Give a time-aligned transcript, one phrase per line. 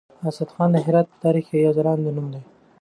[0.29, 2.41] اسدالله خان د هرات په تاريخ کې يو ځلاند نوم دی.